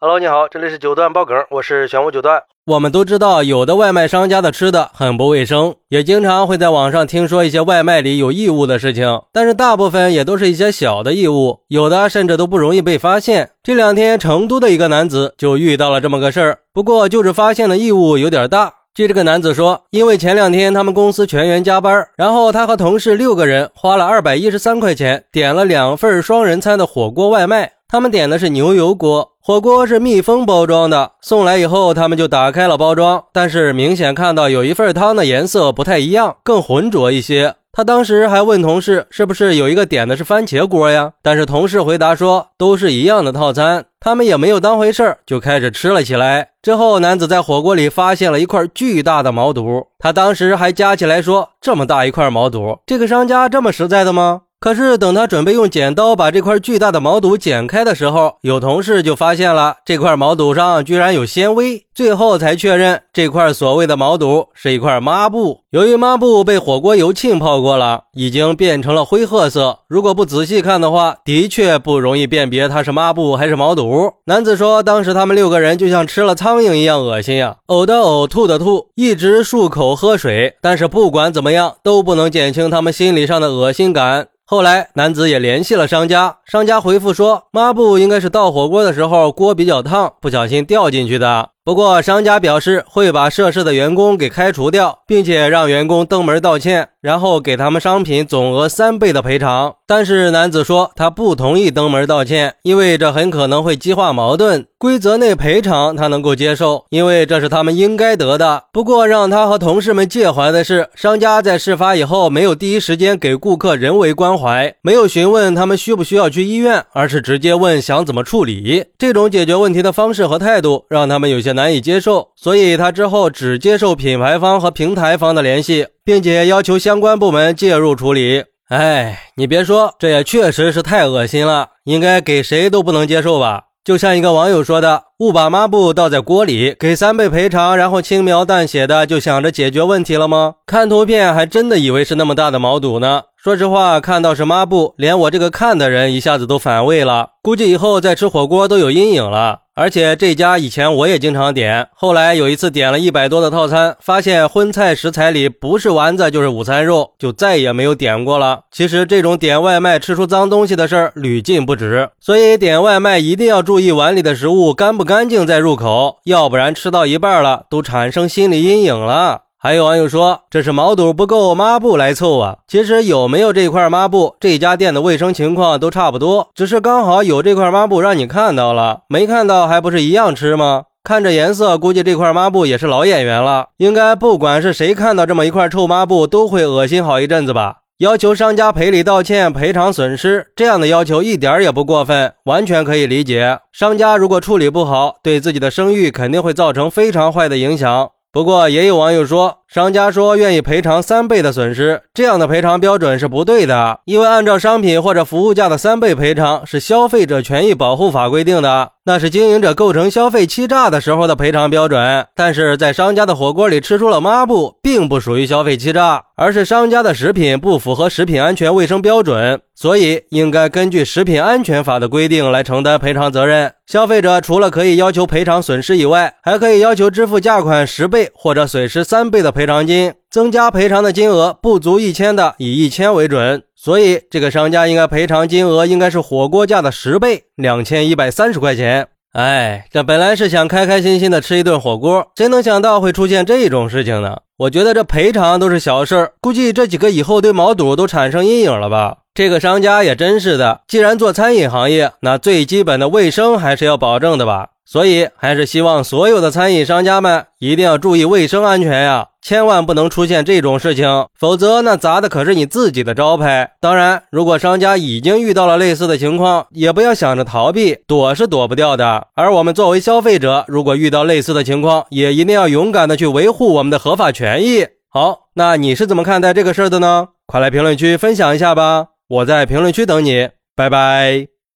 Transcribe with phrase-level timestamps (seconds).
[0.00, 2.40] Hello，你好，这里是九段爆梗，我是玄武九段。
[2.66, 9.22] 我们都知道，有的外卖商家的吃的很不卫生，也经常会在网上听说一些外卖里有异物的事情。
[9.32, 13.50] 但是大部分也都是一些小的异物，有的甚至都不容易被发现。
[13.60, 18.74] 这两天，成都的一个男子就遇到了这么个事儿，不过就是发现的异物有点大。
[18.98, 27.74] 据这个男子说，因为前两天他们公司全员加班，然后他和同事六个人花了二百一十三块钱点了两份双人餐的火锅外卖。
[27.86, 31.12] 他们点的是牛油锅火锅，是密封包装的。
[31.20, 37.54] 送来以后，他们就打开了包装，但是明显看到有一份汤的颜色不太一样，更浑浊一些。
[37.78, 41.12] 他当时还问同事，是不是有一个点的是番茄锅呀？
[41.22, 43.84] 但是同事回答说，都是一样的套餐。
[44.00, 46.48] 他们也没有当回事儿，就开始吃了起来。
[46.60, 65.60] 之后，男子在火锅里发现了一块巨大的毛肚，他当时还夹起来说：“这么大一块毛肚，这个商家这么实在的吗？”可是，等他准备用剪刀把这块巨大的毛肚剪开的时候，有同事就发现了这块毛肚上居然有纤维，最后才确认这块所谓的毛肚是一块抹布。
[65.70, 69.78] 由于抹布被火锅油浸泡过了，已经变成了灰褐色。
[69.86, 74.14] 如果不仔细看的话，的确不容易辨别它是抹布还是毛肚。
[74.24, 84.26] 男子说，当时他们六个人就像吃了苍蝇一样恶心呀，呕的呕，吐的吐，一直漱口喝水，但是不管怎么样都不能减轻他们心理上的恶心感。
[84.50, 91.50] 后来，男子也联系了商家，商家回复说，抹布应该是倒火锅的时候锅比较烫，不小心掉进去的。
[91.62, 99.74] 不过，商家表示会把涉事的员工给开除掉，并且让员工登门道歉，然后给他们商品总额三倍的赔偿。
[99.88, 104.66] 但是，男子说他不同意登门道歉，因为这很可能会激化矛盾。
[104.76, 108.64] 规则内赔偿他能够接受，因为这是他们应该得的。
[108.72, 118.84] 不过，让他和同事们介怀的是，商家在事发以后没有第一时间给顾客人为关怀，没有询问他们需不需要去医院，而是直接问想怎么处理。
[118.96, 121.48] 这种解决问题的方式和态度，让他们有些。
[121.58, 128.44] 难以接受，所以他之后只接受品牌方和平台方的联系，并且要求相关部门介入处理。
[128.68, 133.62] 哎，你别说，这也确实是太恶心了，应该给谁都不能接受吧？
[133.82, 140.56] 就像一个网友说的：“误把抹布倒在锅里，给三倍赔偿，然后轻描淡写的就想着解决问题了吗？
[140.66, 149.60] 看图片还真的以为是那么大的毛肚呢。”说实话，看到是抹布，连我这个看的人一下子都反胃了，估计以后再吃火锅都有阴影了。
[149.74, 158.64] 而且这家以前我也经常点，后来有一次点了一百多的套餐，发现荤菜食材里不是丸子就是午餐肉，就再也没有点过了。
[158.70, 169.44] 其实这种点外卖吃出脏东西的事儿屡禁不止，所以点外卖一定要注意碗里的食物干不干净再入口，要不然吃到一半了都产生心理阴影了。
[169.60, 172.58] 还有网友说这是毛肚不够，抹布来凑啊。
[172.68, 180.84] 其实有没有这块抹布，这家店的卫生情况都差不多，只是刚好有这块抹布让你看到了，没看到还不是一样吃吗？
[181.02, 187.78] 看这颜色，估计这块抹布也是老演员了，应该不管是谁看到这么一块臭抹布，都会恶心好一阵子吧。
[187.98, 193.58] 要求商家赔礼道歉、赔偿损失，这样的要求一点也不过分，完全可以理解。
[193.72, 198.10] 商家如果处理不好，对自己的声誉肯定会造成非常坏的影响。
[198.30, 208.92] 不过，也有网友说，商家说愿意赔偿三倍的损失，这样的赔偿标准是不对的，因为按照商品或者服务价的三倍赔偿是消费者权益保护法规定的。
[209.04, 223.72] 那是经营者构成消费欺诈的时候的赔偿标准，但是在商家的火锅里吃出了抹布，并不属于消费欺诈，而是商家的食品不符合食品安全卫生标准，所以应该根据食品安全法的规定来承担赔偿责任。
[223.86, 230.14] 消费者除了可以要求赔偿损失以外，还可以要求支付价款十倍或者损失三倍的赔偿金。
[230.30, 233.64] 增加赔偿的金额不足一千的，以一千为准。
[233.74, 239.08] 所以这个商家应该赔偿金额应该是火锅价的十倍，两千一百三十块钱。
[239.32, 244.36] 哎，这本来是想开开心心的吃一顿火锅，谁能想到会出现这种事情呢？
[244.58, 249.16] 我觉得这赔偿都是小事儿，估计这几个以后对毛肚都产生阴影了吧？
[249.34, 254.68] 这个商家也真是的，既然做餐饮行业，那最基本的卫生还是要保证的吧？
[254.84, 263.70] 所以还是希望所有的餐饮商家们一定要注意卫生安全呀，千万不能出现这种事情，否则那砸的可是你自己的招牌。
[263.80, 269.28] 当然，如果商家已经遇到了类似的情况，也不要想着逃避，躲是躲不掉的。
[269.34, 274.86] 而我们作为消费者，如果遇到类似的情况，也一定要勇敢的去维护我们的合法权益。
[275.08, 277.28] 好，那你是怎么看待这个事儿的呢？
[277.46, 281.57] 快来评论区分享一下吧，我在评论区等你，拜拜。